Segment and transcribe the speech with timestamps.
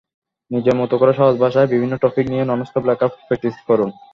[0.51, 3.89] নিজের মতো করে সহজ ভাষায় বিভিন্ন টপিক নিয়ে ননস্টপ লেখার প্র্যাকটিস করুন।